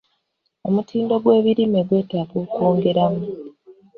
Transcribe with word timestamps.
Omutindo 0.67 1.13
gw'ebirime 1.23 1.79
gwetaaga 1.87 2.35
okwongeramu. 2.43 3.21